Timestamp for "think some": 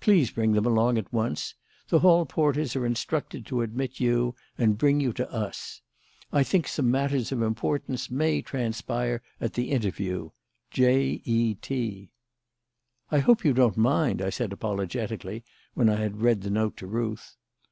6.42-6.90